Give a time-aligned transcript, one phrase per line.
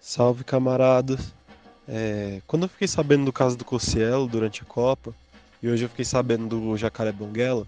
[0.00, 1.34] Salve camaradas!
[1.88, 5.14] É, quando eu fiquei sabendo do caso do Cossielo durante a Copa,
[5.62, 7.66] e hoje eu fiquei sabendo do Jacaré Banguela,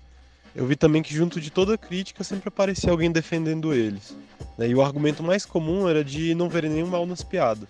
[0.55, 4.17] eu vi também que junto de toda crítica sempre aparecia alguém defendendo eles.
[4.57, 4.69] Né?
[4.69, 7.69] E o argumento mais comum era de não verem nenhum mal nas piadas.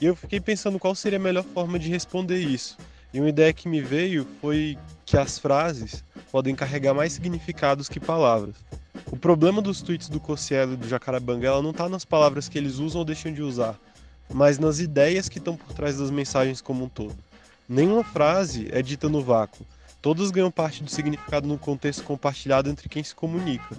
[0.00, 2.76] E eu fiquei pensando qual seria a melhor forma de responder isso.
[3.12, 4.76] E uma ideia que me veio foi
[5.06, 8.56] que as frases podem carregar mais significados que palavras.
[9.10, 12.56] O problema dos tweets do Cossielo e do Jacaré Banguela não está nas palavras que
[12.56, 13.78] eles usam ou deixam de usar,
[14.32, 17.16] mas nas ideias que estão por trás das mensagens como um todo.
[17.68, 19.64] Nenhuma frase é dita no vácuo.
[20.00, 23.76] Todas ganham parte do significado no contexto compartilhado entre quem se comunica.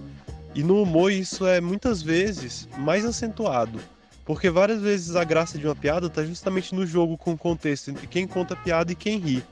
[0.54, 3.80] E no humor isso é muitas vezes mais acentuado,
[4.24, 7.92] porque várias vezes a graça de uma piada está justamente no jogo com o contexto
[7.92, 9.44] entre quem conta a piada e quem ri.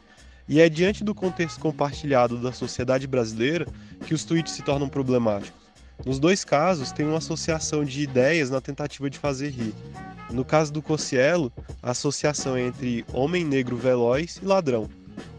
[0.47, 3.67] E é diante do contexto compartilhado da sociedade brasileira
[4.05, 5.62] que os tweets se tornam problemáticos.
[6.05, 9.73] Nos dois casos, tem uma associação de ideias na tentativa de fazer rir.
[10.29, 14.89] No caso do Cossielo, a associação é entre homem negro veloz e ladrão.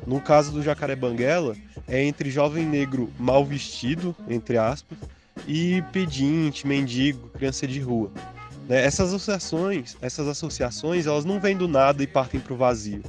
[0.06, 1.56] No caso do Jacaré Banguela,
[1.88, 4.96] é entre jovem negro mal vestido, entre aspas,
[5.46, 8.10] e pedinte, mendigo, criança de rua.
[8.68, 8.84] Né?
[8.84, 13.02] Essas associações, essas associações, elas não vêm do nada e partem para o vazio.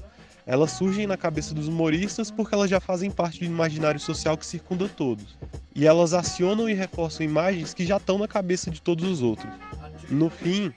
[0.48, 4.46] Elas surgem na cabeça dos humoristas porque elas já fazem parte do imaginário social que
[4.46, 5.36] circunda todos.
[5.74, 9.52] E elas acionam e reforçam imagens que já estão na cabeça de todos os outros.
[10.08, 10.72] No fim,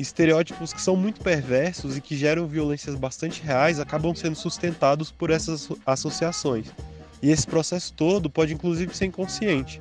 [0.00, 5.30] estereótipos que são muito perversos e que geram violências bastante reais acabam sendo sustentados por
[5.30, 6.66] essas associações.
[7.22, 9.80] E esse processo todo pode inclusive ser inconsciente.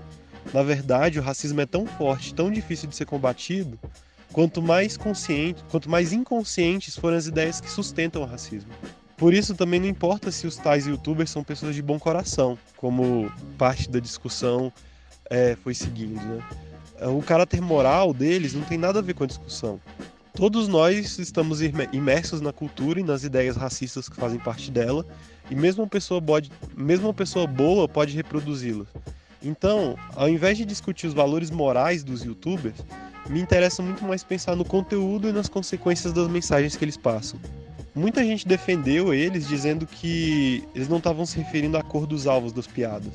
[0.54, 3.80] Na verdade, o racismo é tão forte, tão difícil de ser combatido,
[4.32, 8.72] quanto mais consciente, quanto mais inconscientes forem as ideias que sustentam o racismo.
[9.18, 13.32] Por isso também não importa se os tais youtubers são pessoas de bom coração, como
[13.58, 14.72] parte da discussão
[15.30, 16.22] é, foi seguindo.
[16.22, 16.44] Né?
[17.08, 19.80] O caráter moral deles não tem nada a ver com a discussão.
[20.34, 25.06] Todos nós estamos imersos na cultura e nas ideias racistas que fazem parte dela,
[25.50, 28.88] e mesmo uma pessoa, pode, mesmo uma pessoa boa pode reproduzi-las.
[29.44, 32.78] Então, ao invés de discutir os valores morais dos youtubers,
[33.30, 37.40] me interessa muito mais pensar no conteúdo e nas consequências das mensagens que eles passam.
[37.96, 42.52] Muita gente defendeu eles dizendo que eles não estavam se referindo à cor dos alvos
[42.52, 43.14] das piadas.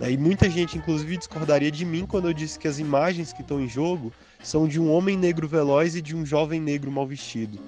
[0.00, 3.60] E muita gente, inclusive, discordaria de mim quando eu disse que as imagens que estão
[3.60, 4.12] em jogo
[4.42, 7.58] são de um homem negro veloz e de um jovem negro mal vestido.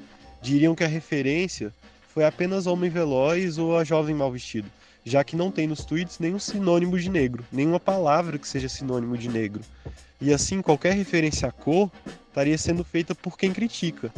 [0.41, 1.73] Diriam que a referência
[2.09, 4.71] foi apenas homem veloz ou a jovem mal vestido,
[5.05, 9.19] já que não tem nos tweets nenhum sinônimo de negro, nenhuma palavra que seja sinônimo
[9.19, 9.63] de negro.
[10.21, 11.91] E assim, qualquer referência à cor
[12.29, 14.11] estaria sendo feita por quem critica,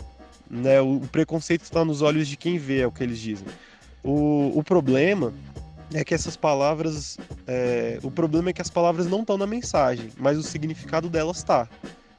[0.51, 0.81] né?
[0.81, 3.47] O, preconceito está nos olhos de quem vê, é o que eles dizem.
[4.03, 5.33] O, o problema
[5.93, 7.19] é que essas palavras.
[7.47, 11.39] É, o problema é que as palavras não estão na mensagem, mas o significado delas
[11.39, 11.69] está.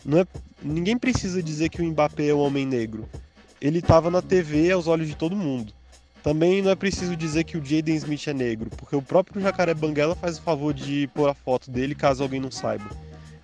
[0.05, 0.27] Não é,
[0.61, 3.07] ninguém precisa dizer que o Mbappé é um homem negro.
[3.61, 5.73] Ele estava na TV aos olhos de todo mundo.
[6.23, 9.73] Também não é preciso dizer que o Jaden Smith é negro, porque o próprio Jacaré
[9.73, 12.85] Banguela faz o favor de pôr a foto dele caso alguém não saiba.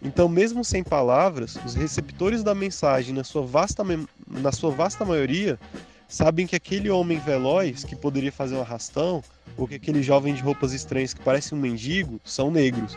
[0.06, 3.84] Então, mesmo sem palavras, os receptores da mensagem, na sua vasta,
[4.28, 5.60] na sua vasta maioria,
[6.08, 9.24] sabem que aquele homem veloz que poderia fazer um arrastão,
[9.58, 12.96] ou que aquele jovem de roupas estranhas que parece um mendigo, são negros.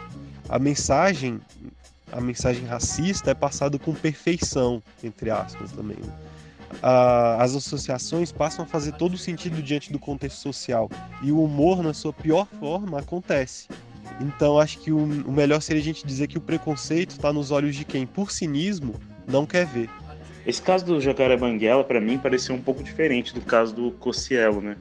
[0.50, 1.40] A mensagem,
[2.12, 5.96] a mensagem racista é passada com perfeição, entre aspas também.
[5.96, 6.12] Né?
[7.38, 10.90] as associações passam a fazer todo sentido diante do contexto social
[11.22, 13.68] e o humor, na sua pior forma, acontece.
[14.20, 17.50] Então acho que o, o melhor seria a gente dizer que o preconceito está nos
[17.50, 18.94] olhos de quem, por cinismo,
[19.26, 19.88] não quer ver.
[20.46, 24.60] Esse caso do Jacaré Banguela, para mim, pareceu um pouco diferente do caso do Cossielo,
[24.60, 24.76] né?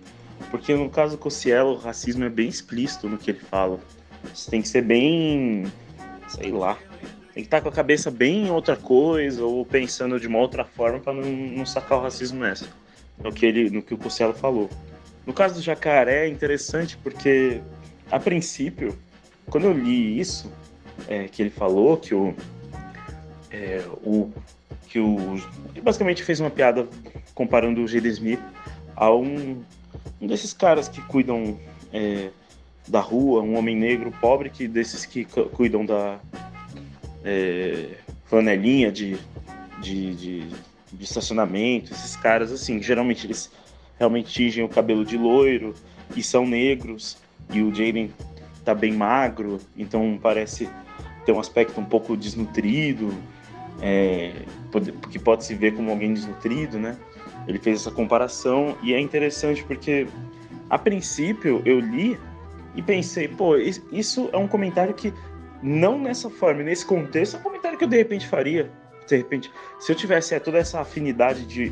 [0.50, 3.80] Porque no caso do Cossielo, o racismo é bem explícito no que ele fala.
[4.34, 5.66] Você tem que ser bem.
[6.30, 6.78] sei lá.
[7.34, 10.40] Tem que estar tá com a cabeça bem em outra coisa ou pensando de uma
[10.40, 12.68] outra forma para não, não, sacar o racismo nessa.
[13.22, 14.70] No que, ele, no que o Cossielo falou.
[15.26, 17.60] No caso do jacaré é interessante porque,
[18.10, 18.98] a princípio,
[19.50, 20.52] quando eu li isso,
[21.08, 22.34] é, que ele falou que o,
[23.52, 24.32] é, o
[24.88, 25.36] que o
[25.74, 26.88] ele basicamente fez uma piada
[27.34, 28.40] comparando o Jaden Smith
[28.96, 29.62] a um,
[30.20, 31.58] um desses caras que cuidam
[31.94, 32.30] é,
[32.88, 36.20] da rua, um homem negro pobre que desses que cuidam da
[37.24, 37.90] é,
[38.26, 39.18] flanelinha de,
[39.82, 40.50] de, de,
[40.92, 43.52] de estacionamento, esses caras assim, geralmente eles
[44.00, 45.76] realmente tingem o cabelo de loiro
[46.16, 47.18] e são negros
[47.52, 48.12] e o Jaden
[48.68, 50.70] tá bem magro, então parece
[51.26, 53.14] ter um aspecto um pouco desnutrido,
[53.82, 54.34] é,
[55.10, 56.98] que pode se ver como alguém desnutrido, né?
[57.48, 60.06] Ele fez essa comparação e é interessante porque,
[60.70, 62.20] a princípio, eu li
[62.76, 65.14] e pensei, pô, isso é um comentário que,
[65.64, 68.70] não nessa forma, nesse contexto, é um comentário que eu de repente faria.
[69.08, 69.50] de repente,
[69.80, 71.72] se eu tivesse é, toda essa afinidade de,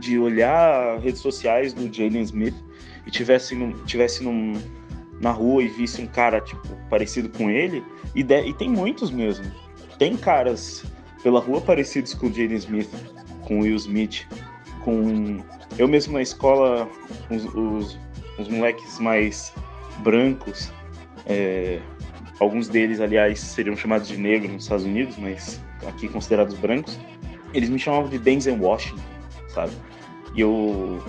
[0.00, 2.56] de olhar redes sociais do Jaden Smith
[3.06, 4.54] e tivesse, num, tivesse num,
[5.24, 7.82] na rua e visse um cara, tipo, parecido com ele,
[8.14, 9.50] e, de, e tem muitos mesmo.
[9.98, 10.84] Tem caras
[11.22, 12.90] pela rua parecidos com o Jaden Smith,
[13.40, 14.26] com o Will Smith,
[14.82, 15.42] com...
[15.78, 16.86] Eu mesmo na escola,
[17.30, 17.98] os, os,
[18.38, 19.50] os moleques mais
[20.00, 20.70] brancos,
[21.24, 21.80] é,
[22.38, 26.98] alguns deles, aliás, seriam chamados de negro nos Estados Unidos, mas aqui considerados brancos,
[27.54, 29.00] eles me chamavam de Denzel Washington,
[29.48, 29.72] sabe?
[30.34, 31.02] E eu,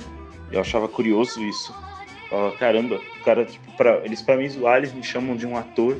[0.53, 1.75] eu achava curioso isso.
[2.29, 5.97] Falava, caramba, cara, tipo, pra, eles pra mim zoar, eles me chamam de um ator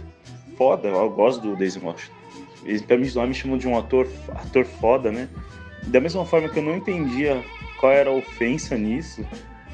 [0.58, 2.16] foda, eu gosto do Denzel Washington.
[2.64, 5.30] Eles pra mim zoar me chamam de um ator, ator foda, né?
[5.88, 7.44] Da mesma forma que eu não entendia
[7.80, 9.26] qual era a ofensa nisso,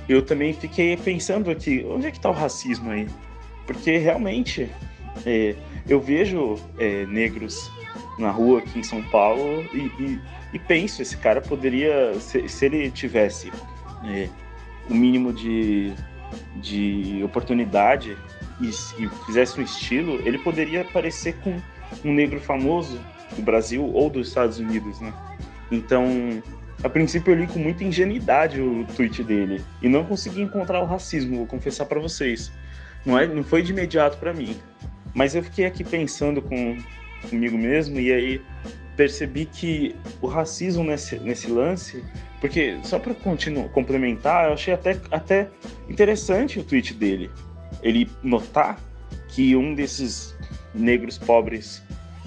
[0.10, 3.08] eu também fiquei pensando aqui, onde é que tá o racismo aí?
[3.66, 4.70] Porque realmente
[5.26, 5.56] é,
[5.88, 7.72] eu vejo é, negros
[8.18, 10.22] na rua aqui em São Paulo e, e,
[10.54, 13.52] e penso, esse cara poderia, se, se ele tivesse
[14.06, 14.28] é,
[14.90, 15.94] o mínimo de,
[16.56, 18.18] de oportunidade
[18.60, 21.58] e, e, fizesse um estilo, ele poderia parecer com
[22.06, 23.00] um negro famoso
[23.36, 25.14] do Brasil ou dos Estados Unidos, né?
[25.72, 26.42] Então,
[26.84, 30.86] a princípio eu li com muita ingenuidade o tweet dele e não consegui encontrar o
[30.86, 32.52] racismo, vou confessar para vocês.
[33.06, 34.58] Não, é, não foi de imediato para mim.
[35.14, 36.78] Mas eu fiquei aqui pensando com,
[37.30, 38.42] comigo mesmo e aí
[39.02, 42.04] percebi que o racismo nesse, nesse lance,
[42.40, 43.16] porque só para
[43.74, 45.50] complementar, eu achei até, até
[45.90, 47.32] interessante o tweet dele.
[47.82, 48.80] Ele notar
[49.30, 50.36] que um desses
[50.72, 51.82] negros pobres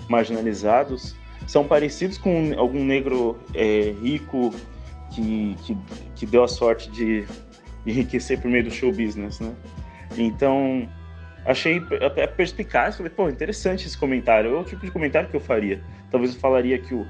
[0.08, 1.14] marginalizados
[1.46, 4.52] são parecidos com algum negro é, rico
[5.14, 5.76] que, que,
[6.16, 7.24] que, deu a sorte de
[7.86, 9.54] enriquecer por meio do show business, né?
[10.18, 10.88] Então,
[11.44, 15.40] achei até perspicaz, falei, pô, interessante esse comentário, é o tipo de comentário que eu
[15.40, 15.80] faria.
[16.10, 17.06] Talvez eu falaria que o,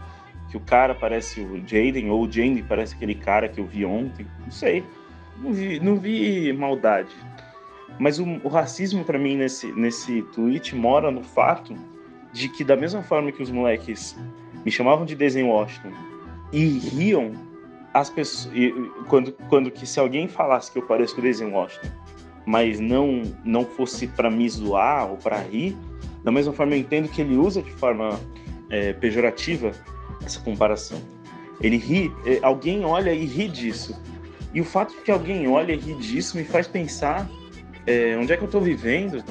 [0.50, 3.84] que o cara parece o Jaden, ou o Jaden parece aquele cara que eu vi
[3.84, 4.84] ontem, não sei.
[5.36, 7.14] Não vi, não vi maldade.
[7.98, 11.76] Mas o, o racismo para mim nesse, nesse tweet mora no fato
[12.32, 14.16] de que da mesma forma que os moleques
[14.64, 15.92] me chamavam de Desenho Washington
[16.52, 17.32] e riam
[17.92, 18.52] as pessoas
[19.08, 21.88] quando quando que se alguém falasse que eu pareço com o Desenho Washington
[22.46, 25.76] mas não não fosse para me zoar ou para rir,
[26.22, 28.18] da mesma forma eu entendo que ele usa de forma
[28.70, 29.72] é, pejorativa
[30.24, 30.98] essa comparação.
[31.60, 34.00] Ele ri, é, alguém olha e ri disso.
[34.52, 37.28] E o fato de que alguém olha e ri disso me faz pensar
[37.86, 39.22] é, onde é que eu estou vivendo,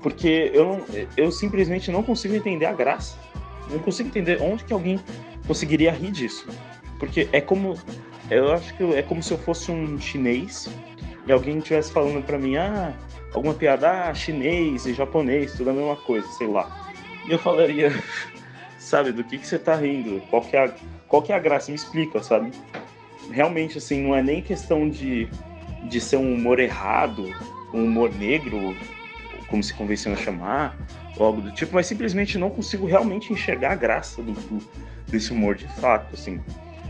[0.00, 0.84] porque eu,
[1.16, 3.18] eu simplesmente não consigo entender a graça.
[3.70, 5.00] Não consigo entender onde que alguém
[5.46, 6.46] conseguiria rir disso.
[6.98, 7.76] Porque é como.
[8.30, 10.68] Eu acho que é como se eu fosse um chinês
[11.26, 12.92] e alguém estivesse falando para mim, ah,
[13.34, 16.92] alguma piada, ah, chinês e japonês, tudo a mesma coisa, sei lá.
[17.26, 17.92] E eu falaria,
[18.78, 20.20] sabe, do que, que você tá rindo?
[20.30, 20.74] Qual que, é a,
[21.08, 21.70] qual que é a graça?
[21.70, 22.52] Me explica, sabe?
[23.30, 25.28] Realmente, assim, não é nem questão de,
[25.88, 27.28] de ser um humor errado,
[27.74, 28.76] um humor negro,
[29.48, 30.76] como se convenciona chamar,
[31.16, 34.62] ou algo do tipo, mas simplesmente não consigo realmente enxergar a graça do, do,
[35.08, 36.40] desse humor de fato, assim.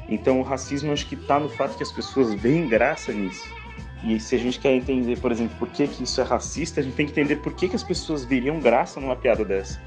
[0.08, 3.55] Então o racismo acho que tá no fato que as pessoas veem graça nisso.
[4.04, 6.82] E se a gente quer entender, por exemplo, por que, que isso é racista, a
[6.82, 9.80] gente tem que entender por que, que as pessoas viriam graça numa piada dessa.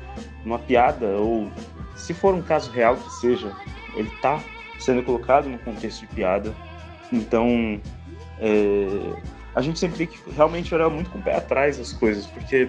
[0.44, 1.50] Numa piada, ou
[1.96, 3.56] se for um caso real que seja,
[3.96, 4.42] ele está
[4.80, 6.54] sendo colocado no contexto de piada.
[7.12, 7.80] Então,
[8.40, 8.88] é,
[9.56, 12.68] a gente sempre tem que realmente olhar muito com o pé atrás as coisas, porque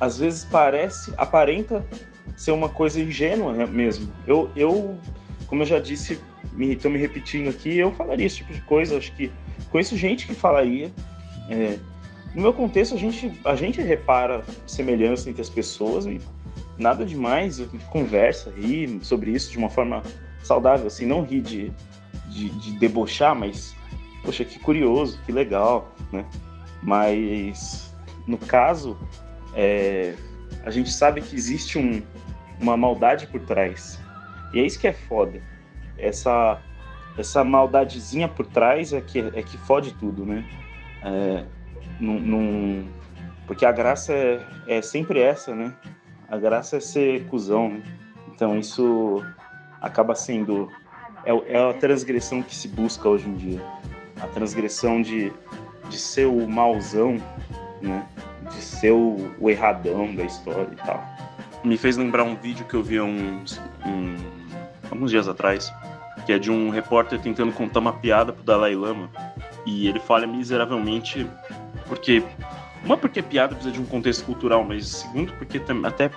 [0.00, 1.84] às vezes parece, aparenta
[2.36, 4.12] ser uma coisa ingênua né, mesmo.
[4.26, 4.98] Eu, eu
[5.48, 6.20] como eu já disse,
[6.60, 9.32] estou me, me repetindo aqui, eu falaria esse tipo de coisa, acho que
[9.70, 10.90] Conheço gente que falaria.
[11.50, 11.78] É,
[12.34, 16.20] no meu contexto, a gente, a gente repara semelhança entre as pessoas e
[16.76, 17.60] nada demais.
[17.90, 20.02] Conversa, ri sobre isso de uma forma
[20.42, 21.72] saudável, assim, não ri de,
[22.28, 23.74] de, de debochar, mas,
[24.24, 26.24] poxa, que curioso, que legal, né?
[26.82, 27.94] Mas,
[28.26, 28.96] no caso,
[29.54, 30.14] é,
[30.64, 32.02] a gente sabe que existe um,
[32.60, 33.98] uma maldade por trás.
[34.52, 35.42] E é isso que é foda.
[35.98, 36.62] Essa
[37.18, 40.44] essa maldadezinha por trás é que, é que fode tudo, né?
[41.02, 41.44] É,
[41.98, 42.88] num, num,
[43.46, 45.74] porque a graça é, é, sempre essa, né?
[46.28, 47.82] A graça é ser cuzão, né?
[48.32, 49.24] Então isso
[49.80, 50.70] acaba sendo.
[51.24, 53.62] É, é a transgressão que se busca hoje em dia.
[54.20, 55.32] A transgressão de,
[55.88, 57.16] de ser o mauzão,
[57.82, 58.06] né?
[58.44, 61.02] De ser o, o erradão da história e tal.
[61.64, 64.16] Me fez lembrar um vídeo que eu vi uns, um,
[64.90, 65.72] alguns dias atrás
[66.28, 69.08] que é de um repórter tentando contar uma piada pro Dalai Lama
[69.64, 71.26] e ele falha miseravelmente
[71.86, 72.22] porque
[72.84, 76.10] uma porque piada precisa de um contexto cultural, mas segundo porque até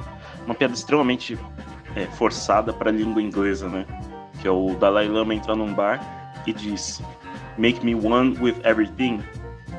[0.46, 1.40] uma piada extremamente
[1.96, 3.86] é, forçada para a língua inglesa, né?
[4.42, 6.02] que é o Dalai Lama entra num bar
[6.46, 7.02] e diz
[7.58, 9.22] Make me one with everything.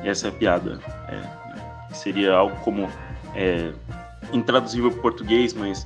[0.03, 0.79] E essa é a piada.
[1.09, 2.89] É, seria algo como
[3.35, 3.71] é,
[4.31, 5.85] intraduzível para português, mas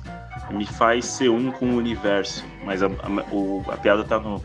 [0.50, 2.44] me faz ser um com o universo.
[2.64, 4.42] Mas a, a, o, a piada tá no,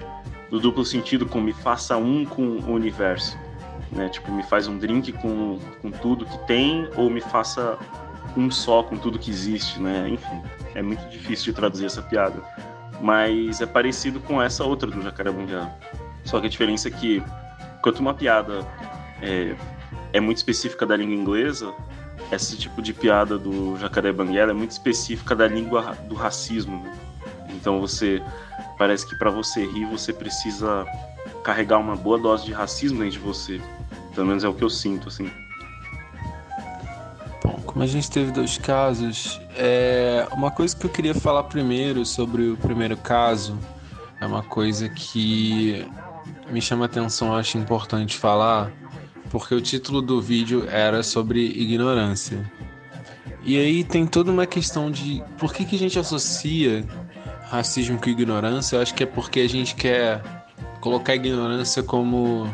[0.52, 3.38] no, duplo sentido com me faça um com o universo.
[3.92, 4.10] Né?
[4.10, 7.78] Tipo, me faz um drink com, com tudo que tem ou me faça
[8.36, 10.10] um só com tudo que existe, né?
[10.10, 10.42] Enfim,
[10.74, 12.42] é muito difícil de traduzir essa piada.
[13.02, 15.72] Mas é parecido com essa outra do Jacaré Banguela.
[16.24, 17.22] Só que a diferença é que,
[17.82, 18.66] quanto uma piada
[19.22, 19.56] é,
[20.14, 21.74] é muito específica da língua inglesa,
[22.32, 26.82] esse tipo de piada do Jacaré Banguela é muito específica da língua do racismo.
[26.84, 26.98] Né?
[27.50, 28.22] Então você
[28.78, 30.86] parece que para você rir você precisa
[31.44, 33.62] carregar uma boa dose de racismo dentro de você.
[34.16, 35.30] Pelo menos é o que eu sinto, assim.
[37.44, 42.06] Bom, como a gente teve dois casos, é uma coisa que eu queria falar primeiro
[42.06, 43.58] sobre o primeiro caso
[44.24, 45.86] é uma coisa que
[46.50, 48.72] me chama atenção, acho importante falar,
[49.34, 52.40] porque o título do vídeo era sobre ignorância.
[53.44, 56.86] E aí tem toda uma questão de por que, que a gente associa
[57.50, 58.76] racismo com ignorância.
[58.76, 60.22] Eu acho que é porque a gente quer
[60.80, 62.48] colocar a ignorância como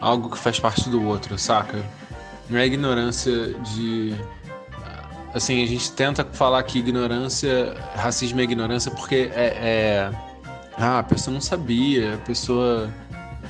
[0.00, 1.80] algo que faz parte do outro, saca?
[2.50, 4.12] Não é ignorância de.
[5.32, 10.12] Assim, a gente tenta falar que ignorância, racismo é ignorância porque é, é...
[10.76, 12.92] Ah, a pessoa não sabia, a pessoa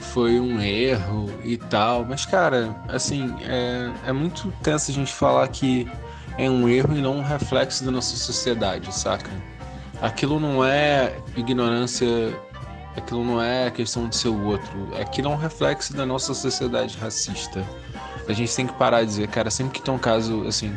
[0.00, 2.04] foi um erro e tal.
[2.04, 5.88] Mas, cara, assim, é, é muito tenso a gente falar que
[6.36, 9.30] é um erro e não um reflexo da nossa sociedade, saca?
[10.00, 12.06] Aquilo não é ignorância,
[12.96, 16.96] aquilo não é questão de ser o outro, aquilo é um reflexo da nossa sociedade
[16.96, 17.64] racista.
[18.28, 20.72] A gente tem que parar de dizer, cara, sempre que tem um caso, assim,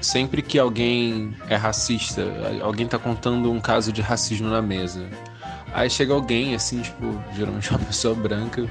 [0.00, 2.24] sempre que alguém é racista,
[2.62, 5.06] alguém tá contando um caso de racismo na mesa,
[5.72, 8.66] Aí chega alguém, assim, tipo, geralmente uma pessoa branca,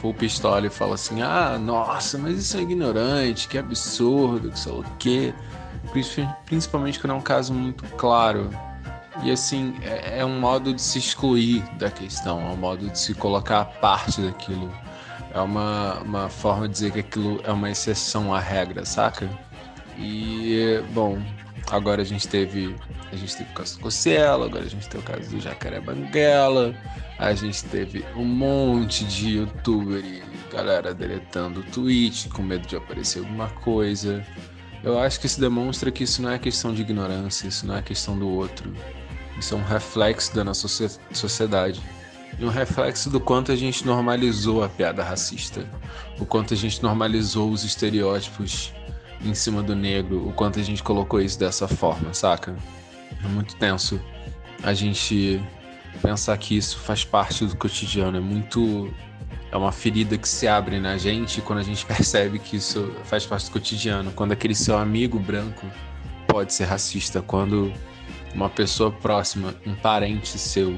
[0.00, 4.72] full pistola e fala assim: Ah, nossa, mas isso é ignorante, que absurdo, que sei
[4.72, 5.34] o quê.
[6.46, 8.50] Principalmente quando é um caso muito claro.
[9.22, 12.98] E assim, é, é um modo de se excluir da questão, é um modo de
[12.98, 14.72] se colocar à parte daquilo.
[15.34, 19.28] É uma, uma forma de dizer que aquilo é uma exceção à regra, saca?
[19.98, 21.18] E, bom,
[21.72, 22.76] agora a gente teve
[23.10, 25.80] a gente teve o caso do Cossielo, agora a gente tem o caso do Jacaré
[25.80, 26.74] Banguela,
[27.18, 32.76] a gente teve um monte de youtuber e galera deletando o tweet com medo de
[32.76, 34.24] aparecer alguma coisa.
[34.84, 37.82] Eu acho que isso demonstra que isso não é questão de ignorância, isso não é
[37.82, 38.74] questão do outro.
[39.38, 40.68] Isso é um reflexo da nossa
[41.12, 41.80] sociedade.
[42.38, 45.64] E um reflexo do quanto a gente normalizou a piada racista.
[46.18, 48.72] O quanto a gente normalizou os estereótipos
[49.24, 50.28] em cima do negro.
[50.28, 52.56] O quanto a gente colocou isso dessa forma, saca?
[53.24, 54.00] É muito tenso
[54.62, 55.40] a gente
[56.00, 58.18] pensar que isso faz parte do cotidiano.
[58.18, 58.92] É muito.
[59.50, 63.26] É uma ferida que se abre na gente quando a gente percebe que isso faz
[63.26, 64.10] parte do cotidiano.
[64.12, 65.66] Quando aquele seu amigo branco
[66.26, 67.20] pode ser racista.
[67.20, 67.72] Quando
[68.34, 70.76] uma pessoa próxima, um parente seu,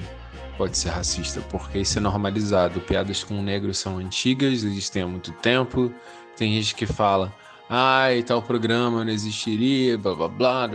[0.58, 1.40] pode ser racista.
[1.42, 2.80] Porque isso é normalizado.
[2.80, 5.92] Piadas com negros são antigas, existem há muito tempo.
[6.36, 7.32] Tem gente que fala
[7.68, 10.71] ai, tal programa não existiria, blá blá blá.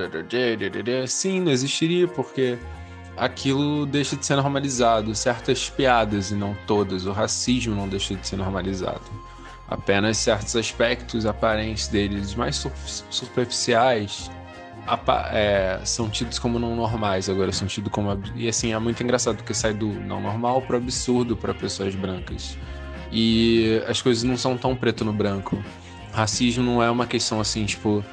[1.07, 2.57] Sim, não existiria porque
[3.17, 5.13] aquilo deixa de ser normalizado.
[5.15, 9.01] Certas piadas, e não todas, o racismo não deixa de ser normalizado.
[9.67, 12.65] Apenas certos aspectos aparentes deles mais
[13.09, 14.31] superficiais
[15.31, 18.19] é, são tidos como não normais, agora são tidos como.
[18.35, 22.57] E assim, é muito engraçado porque sai do não normal para absurdo para pessoas brancas.
[23.11, 25.61] E as coisas não são tão preto no branco.
[26.11, 28.03] Racismo não é uma questão assim, tipo,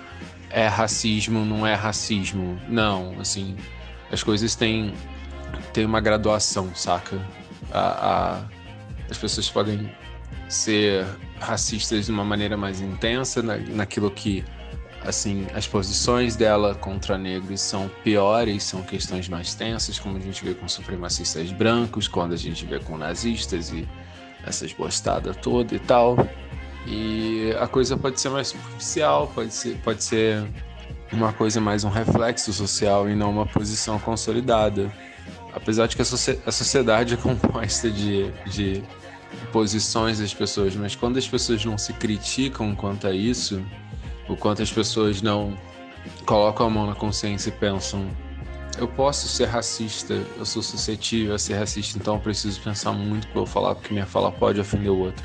[0.50, 2.58] é racismo, não é racismo.
[2.68, 3.56] Não, assim,
[4.10, 4.94] as coisas têm,
[5.72, 7.20] têm uma graduação, saca?
[7.72, 8.42] A, a,
[9.10, 9.90] as pessoas podem
[10.48, 11.06] ser
[11.40, 14.44] racistas de uma maneira mais intensa, na, naquilo que,
[15.04, 20.44] assim, as posições dela contra negros são piores, são questões mais tensas, como a gente
[20.44, 23.86] vê com supremacistas brancos, quando a gente vê com nazistas e
[24.46, 26.16] essas bostadas toda e tal.
[26.86, 30.46] E a coisa pode ser mais superficial, pode ser, pode ser
[31.12, 34.92] uma coisa mais um reflexo social e não uma posição consolidada.
[35.52, 36.04] Apesar de que a,
[36.52, 38.84] sociedade é composta de, de
[39.52, 43.64] posições das pessoas, mas quando as pessoas não se criticam quanto a isso,
[44.28, 45.56] o quanto as pessoas não
[46.24, 48.06] colocam a mão na consciência e pensam:
[48.78, 53.26] eu posso ser racista, eu sou suscetível a ser racista, então eu preciso pensar muito
[53.28, 55.24] para eu falar, porque minha fala pode ofender o outro.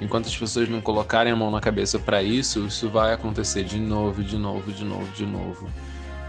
[0.00, 3.78] Enquanto as pessoas não colocarem a mão na cabeça para isso, isso vai acontecer de
[3.78, 5.68] novo, de novo, de novo, de novo.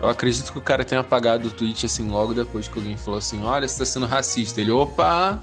[0.01, 3.17] Eu acredito que o cara tenha apagado o tweet assim logo depois que alguém falou
[3.17, 4.61] assim: Olha, você tá sendo racista.
[4.61, 5.41] Ele, opa!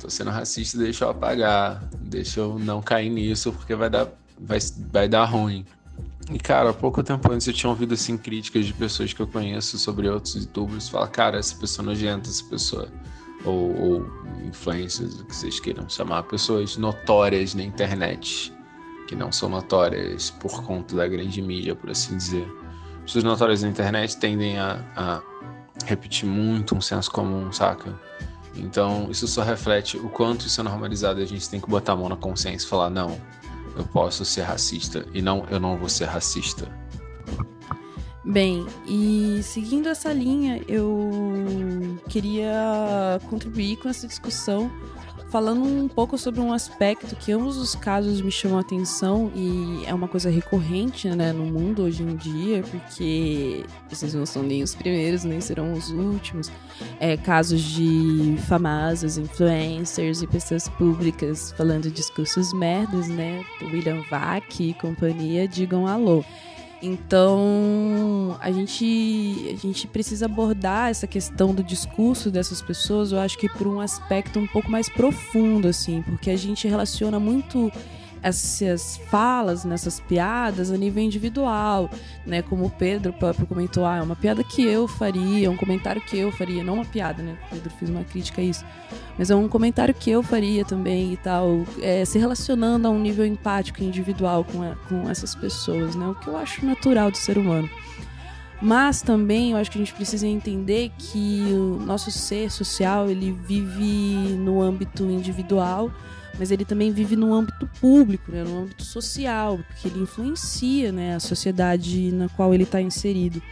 [0.00, 1.82] Tô sendo racista, deixa eu apagar.
[2.00, 4.08] Deixa eu não cair nisso, porque vai dar,
[4.38, 4.58] vai,
[4.92, 5.64] vai dar ruim.
[6.30, 9.26] E, cara, há pouco tempo antes eu tinha ouvido assim críticas de pessoas que eu
[9.26, 10.88] conheço sobre outros youtubers.
[10.88, 12.88] Fala, cara, essa pessoa é nojenta, essa pessoa.
[13.44, 14.06] Ou, ou
[14.44, 16.24] influencers, o que vocês queiram chamar.
[16.24, 18.52] Pessoas notórias na internet.
[19.06, 22.46] Que não são notórias por conta da grande mídia, por assim dizer
[23.08, 25.22] pessoas notórias na internet tendem a, a
[25.86, 27.98] repetir muito um senso comum, saca?
[28.54, 31.96] Então, isso só reflete o quanto isso é normalizado a gente tem que botar a
[31.96, 33.18] mão na consciência e falar: não,
[33.76, 36.68] eu posso ser racista e não, eu não vou ser racista.
[38.28, 44.70] Bem, e seguindo essa linha, eu queria contribuir com essa discussão
[45.30, 49.82] falando um pouco sobre um aspecto que ambos os casos me chamam a atenção e
[49.86, 54.62] é uma coisa recorrente né, no mundo hoje em dia, porque esses não são nem
[54.62, 56.52] os primeiros, nem serão os últimos.
[57.00, 63.42] É, casos de famosos influencers e pessoas públicas falando discursos merdas, né?
[63.62, 66.22] William Vac e companhia, digam alô.
[66.80, 73.36] Então, a gente, a gente precisa abordar essa questão do discurso dessas pessoas, eu acho
[73.36, 77.72] que por um aspecto um pouco mais profundo, assim, porque a gente relaciona muito
[78.22, 81.90] essas falas, nessas piadas a nível individual,
[82.26, 82.42] né?
[82.42, 86.00] Como o Pedro próprio comentou, ah, é uma piada que eu faria, é um comentário
[86.00, 87.36] que eu faria, não uma piada, né?
[87.50, 88.64] Pedro fez uma crítica a isso.
[89.18, 92.98] Mas é um comentário que eu faria também e tal, é, se relacionando a um
[92.98, 96.06] nível empático individual com, a, com essas pessoas, né?
[96.06, 97.68] O que eu acho natural do ser humano.
[98.60, 103.30] Mas também eu acho que a gente precisa entender que o nosso ser social, ele
[103.30, 105.90] vive no âmbito individual,
[106.38, 111.16] mas ele também vive no âmbito público, né, no âmbito social, porque ele influencia né,
[111.16, 113.42] a sociedade na qual ele está inserido.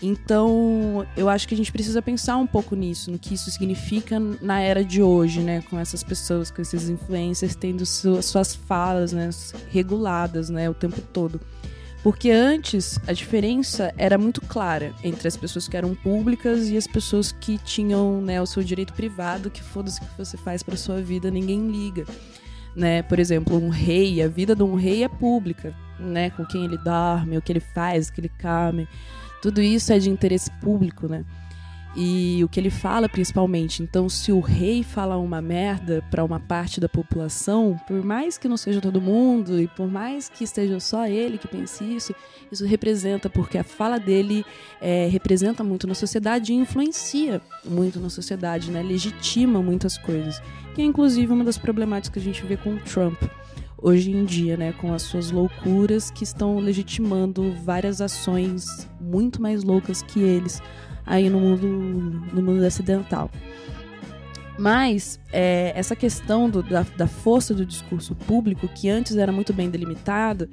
[0.00, 4.20] Então, eu acho que a gente precisa pensar um pouco nisso, no que isso significa
[4.40, 9.30] na era de hoje, né, com essas pessoas, com esses influencers tendo suas, falas, né,
[9.70, 11.40] reguladas, né, o tempo todo.
[12.04, 16.86] Porque antes a diferença era muito clara entre as pessoas que eram públicas e as
[16.86, 20.76] pessoas que tinham né, o seu direito privado, que foda-se o que você faz para
[20.76, 22.04] sua vida, ninguém liga.
[22.76, 23.02] Né?
[23.02, 26.28] Por exemplo, um rei, a vida de um rei é pública, né?
[26.28, 28.86] Com quem ele dorme, o que ele faz, o que ele come.
[29.40, 31.24] Tudo isso é de interesse público, né?
[31.96, 33.82] E o que ele fala principalmente.
[33.82, 38.48] Então, se o rei fala uma merda para uma parte da população, por mais que
[38.48, 42.14] não seja todo mundo e por mais que esteja só ele que pense isso,
[42.50, 44.44] isso representa porque a fala dele
[44.80, 48.82] é, representa muito na sociedade e influencia muito na sociedade, né?
[48.82, 50.42] Legitima muitas coisas.
[50.74, 53.22] Que é inclusive uma das problemáticas que a gente vê com o Trump
[53.84, 59.62] hoje em dia, né, com as suas loucuras que estão legitimando várias ações muito mais
[59.62, 60.62] loucas que eles
[61.06, 61.66] aí no mundo,
[62.32, 63.30] no mundo ocidental.
[64.56, 69.52] Mas é, essa questão do, da, da, força do discurso público, que antes era muito
[69.52, 70.48] bem delimitada,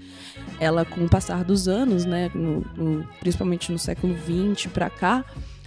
[0.59, 5.23] ela com o passar dos anos, né, no, no, principalmente no século XX para cá,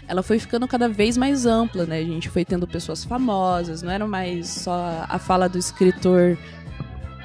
[0.08, 1.98] ela foi ficando cada vez mais ampla, né?
[1.98, 6.36] A gente foi tendo pessoas famosas, não era mais só a fala do escritor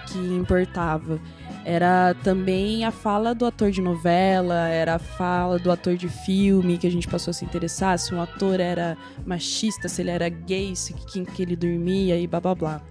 [0.08, 1.20] que importava
[1.66, 6.78] era também a fala do ator de novela, era a fala do ator de filme
[6.78, 10.30] que a gente passou a se interessar, se um ator era machista, se ele era
[10.30, 12.82] gay, se quem que ele dormia e blá blá blá.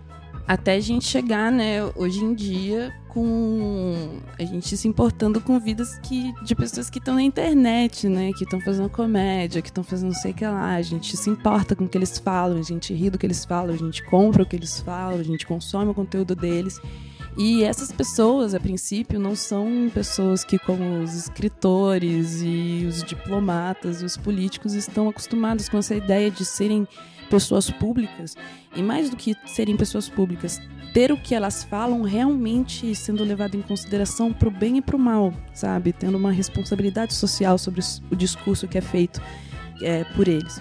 [0.47, 5.99] Até a gente chegar, né, hoje em dia, com a gente se importando com vidas
[5.99, 10.09] que, de pessoas que estão na internet, né, que estão fazendo comédia, que estão fazendo
[10.09, 10.77] não sei o que lá.
[10.77, 13.45] A gente se importa com o que eles falam, a gente ri do que eles
[13.45, 16.81] falam, a gente compra o que eles falam, a gente consome o conteúdo deles.
[17.39, 24.03] E essas pessoas, a princípio, não são pessoas que, como os escritores e os diplomatas
[24.03, 26.85] e os políticos, estão acostumados com essa ideia de serem
[27.31, 28.37] pessoas públicas.
[28.75, 30.61] E mais do que serem pessoas públicas,
[30.93, 34.97] ter o que elas falam realmente sendo levado em consideração para o bem e para
[34.97, 35.93] o mal, sabe?
[35.93, 39.23] Tendo uma responsabilidade social sobre o discurso que é feito
[39.81, 40.61] é, por eles.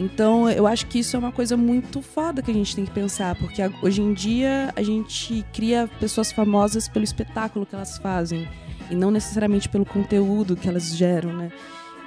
[0.00, 2.90] Então, eu acho que isso é uma coisa muito foda que a gente tem que
[2.90, 8.48] pensar, porque hoje em dia a gente cria pessoas famosas pelo espetáculo que elas fazem
[8.90, 11.52] e não necessariamente pelo conteúdo que elas geram, né?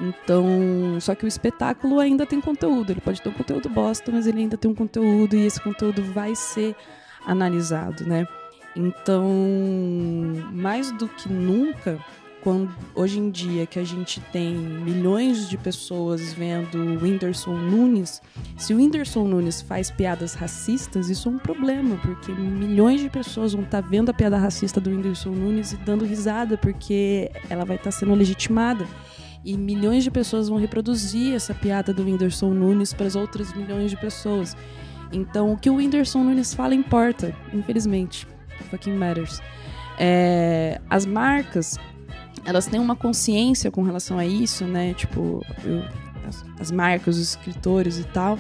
[0.02, 4.26] Então, só que o espetáculo ainda tem conteúdo, ele pode ter um conteúdo bosta, mas
[4.26, 6.76] ele ainda tem um conteúdo e esse conteúdo vai ser
[7.28, 8.28] analisado, né?
[8.76, 9.30] Então,
[10.52, 12.00] mais do que nunca,
[12.44, 18.22] quando hoje em dia que a gente tem milhões de pessoas vendo o Whindersson Nunes,
[18.58, 23.54] se o Whindersson Nunes faz piadas racistas, isso é um problema, porque milhões de pessoas
[23.54, 27.64] vão estar tá vendo a piada racista do Whindersson Nunes e dando risada, porque ela
[27.64, 28.86] vai estar tá sendo legitimada.
[29.46, 33.90] E milhões de pessoas vão reproduzir essa piada do Whindersson Nunes para as outras milhões
[33.90, 34.56] de pessoas.
[35.14, 38.28] Então, o que o Whindersson Nunes fala importa, infelizmente.
[38.70, 39.42] Fucking matters.
[39.98, 41.78] É, as marcas
[42.46, 44.94] elas têm uma consciência com relação a isso, né?
[44.94, 45.84] Tipo, eu,
[46.28, 48.38] as, as, marcas, os escritores e tal,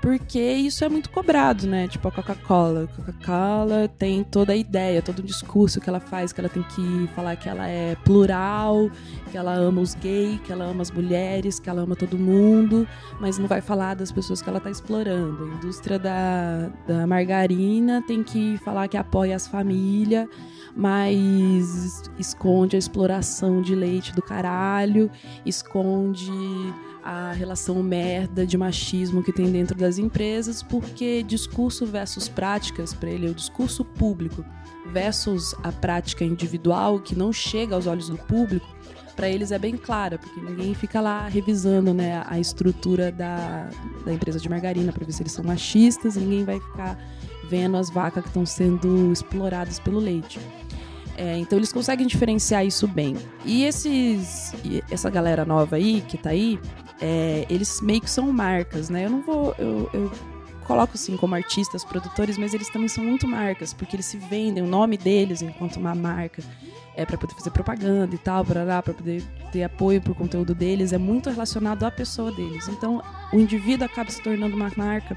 [0.00, 1.88] porque isso é muito cobrado, né?
[1.88, 2.84] Tipo a Coca-Cola.
[2.84, 6.62] A Coca-Cola tem toda a ideia, todo o discurso que ela faz, que ela tem
[6.62, 8.90] que falar que ela é plural,
[9.30, 12.86] que ela ama os gays, que ela ama as mulheres, que ela ama todo mundo,
[13.20, 15.44] mas não vai falar das pessoas que ela está explorando.
[15.44, 20.28] A indústria da, da margarina tem que falar que apoia as famílias
[20.76, 25.10] mas esconde a exploração de leite do caralho,
[25.44, 26.30] esconde
[27.02, 33.08] a relação merda de machismo que tem dentro das empresas, porque discurso versus práticas, para
[33.08, 34.44] ele, é o discurso público
[34.92, 38.66] versus a prática individual que não chega aos olhos do público,
[39.14, 43.70] para eles é bem clara, porque ninguém fica lá revisando né, a estrutura da,
[44.04, 46.98] da empresa de margarina para ver se eles são machistas, ninguém vai ficar
[47.48, 50.38] vendo as vacas que estão sendo exploradas pelo leite.
[51.16, 53.16] É, então eles conseguem diferenciar isso bem.
[53.44, 54.52] E esses,
[54.90, 56.58] essa galera nova aí, que tá aí,
[57.00, 59.06] é, eles meio que são marcas, né?
[59.06, 59.54] Eu não vou.
[59.58, 60.12] Eu, eu
[60.64, 64.62] coloco assim como artistas, produtores, mas eles também são muito marcas, porque eles se vendem
[64.62, 66.42] o nome deles enquanto uma marca.
[66.94, 70.98] É para poder fazer propaganda e tal, para poder ter apoio pro conteúdo deles, é
[70.98, 72.68] muito relacionado à pessoa deles.
[72.68, 73.02] Então,
[73.32, 75.16] o indivíduo acaba se tornando uma marca.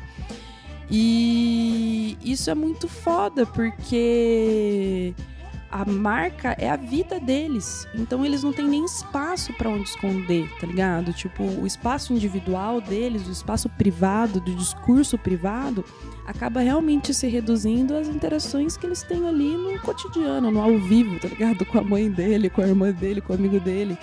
[0.91, 5.13] E isso é muito foda, porque
[5.71, 7.87] a marca é a vida deles.
[7.93, 11.13] Então eles não têm nem espaço para onde esconder, tá ligado?
[11.13, 15.85] Tipo, o espaço individual deles, o espaço privado, do discurso privado,
[16.25, 21.19] acaba realmente se reduzindo às interações que eles têm ali no cotidiano, no ao vivo,
[21.19, 21.65] tá ligado?
[21.65, 23.97] Com a mãe dele, com a irmã dele, com o amigo dele.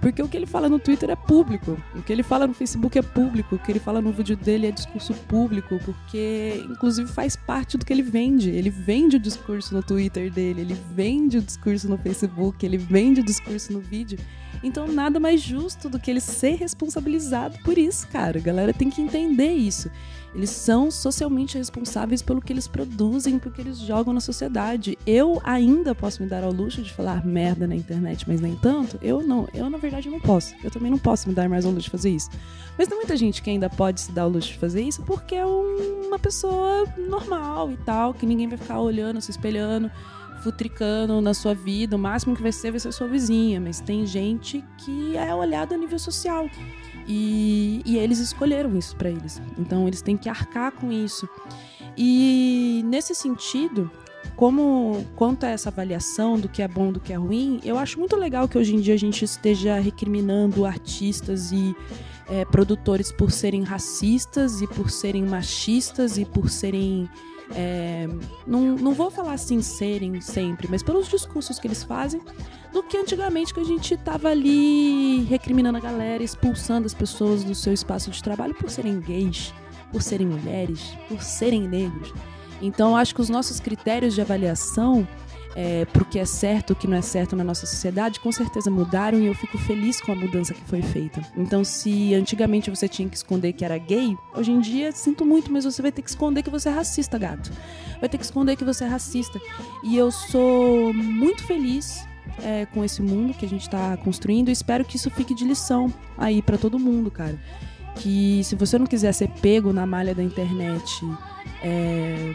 [0.00, 2.98] Porque o que ele fala no Twitter é público, o que ele fala no Facebook
[2.98, 7.36] é público, o que ele fala no vídeo dele é discurso público, porque inclusive faz
[7.36, 8.48] parte do que ele vende.
[8.48, 13.20] Ele vende o discurso no Twitter dele, ele vende o discurso no Facebook, ele vende
[13.20, 14.18] o discurso no vídeo.
[14.62, 18.38] Então, nada mais justo do que ele ser responsabilizado por isso, cara.
[18.38, 19.90] A galera tem que entender isso.
[20.34, 24.96] Eles são socialmente responsáveis pelo que eles produzem, pelo que eles jogam na sociedade.
[25.04, 28.98] Eu ainda posso me dar ao luxo de falar merda na internet, mas nem tanto.
[29.02, 29.48] Eu não.
[29.52, 30.54] Eu, na verdade, não posso.
[30.62, 32.30] Eu também não posso me dar mais ao luxo de fazer isso.
[32.78, 35.34] Mas tem muita gente que ainda pode se dar ao luxo de fazer isso porque
[35.34, 39.90] é uma pessoa normal e tal, que ninguém vai ficar olhando, se espelhando
[40.42, 44.06] futricando na sua vida, o máximo que vai ser vai ser sua vizinha, mas tem
[44.06, 46.48] gente que é olhada a nível social.
[47.06, 49.40] E, e eles escolheram isso para eles.
[49.58, 51.28] Então eles têm que arcar com isso.
[51.96, 53.90] E nesse sentido,
[54.36, 57.98] como quanto a essa avaliação do que é bom do que é ruim, eu acho
[57.98, 61.74] muito legal que hoje em dia a gente esteja recriminando artistas e
[62.28, 67.08] é, produtores por serem racistas e por serem machistas e por serem
[67.54, 68.08] é,
[68.46, 72.20] não, não vou falar assim serem sempre, mas pelos discursos que eles fazem,
[72.72, 77.54] do que antigamente que a gente tava ali recriminando a galera, expulsando as pessoas do
[77.54, 79.52] seu espaço de trabalho por serem gays,
[79.90, 82.12] por serem mulheres, por serem negros.
[82.62, 85.08] Então, acho que os nossos critérios de avaliação
[85.54, 88.70] é, pro que é certo, o que não é certo na nossa sociedade, com certeza
[88.70, 91.20] mudaram e eu fico feliz com a mudança que foi feita.
[91.36, 95.52] Então, se antigamente você tinha que esconder que era gay, hoje em dia, sinto muito,
[95.52, 97.50] mas você vai ter que esconder que você é racista, gato.
[97.98, 99.40] Vai ter que esconder que você é racista.
[99.82, 102.06] E eu sou muito feliz
[102.42, 105.44] é, com esse mundo que a gente está construindo e espero que isso fique de
[105.44, 107.38] lição aí para todo mundo, cara.
[107.96, 111.04] Que se você não quiser ser pego na malha da internet,
[111.62, 112.34] é,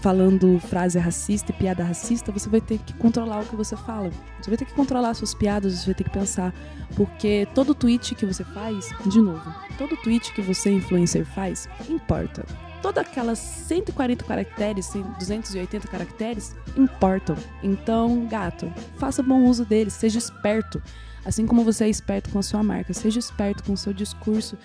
[0.00, 4.10] falando frase racista e piada racista, você vai ter que controlar o que você fala.
[4.40, 6.54] Você vai ter que controlar suas piadas, você vai ter que pensar.
[6.96, 12.44] Porque todo tweet que você faz, de novo, todo tweet que você, influencer, faz, importa.
[12.80, 17.36] Todas aquelas 140 caracteres, 280 caracteres, importam.
[17.62, 20.80] Então, gato, faça bom uso deles, seja esperto.
[21.24, 24.56] Assim como você é esperto com a sua marca, seja esperto com o seu discurso,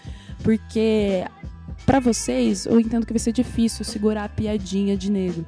[0.43, 1.25] porque
[1.85, 5.45] para vocês, eu entendo que vai ser difícil segurar a piadinha de negro.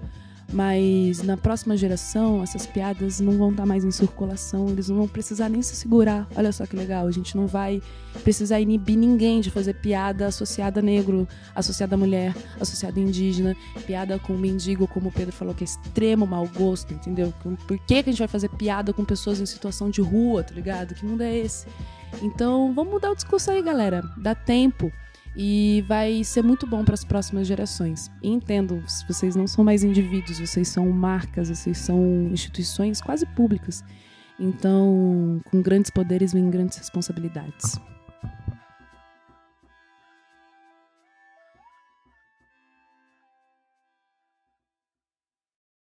[0.54, 5.08] Mas na próxima geração, essas piadas não vão estar mais em circulação, eles não vão
[5.08, 6.28] precisar nem se segurar.
[6.36, 7.82] Olha só que legal, a gente não vai
[8.24, 13.56] precisar inibir ninguém de fazer piada associada a negro, associada a mulher, associada a indígena,
[13.88, 17.34] piada com mendigo, como o Pedro falou, que é extremo mau gosto, entendeu?
[17.68, 20.54] Por que, que a gente vai fazer piada com pessoas em situação de rua, tá
[20.54, 20.94] ligado?
[20.94, 21.66] Que mundo é esse?
[22.22, 24.04] Então, vamos mudar o discurso aí, galera.
[24.16, 24.92] Dá tempo
[25.36, 28.10] e vai ser muito bom para as próximas gerações.
[28.22, 33.84] E entendo, vocês não são mais indivíduos, vocês são marcas, vocês são instituições quase públicas.
[34.40, 37.80] Então, com grandes poderes vem grandes responsabilidades.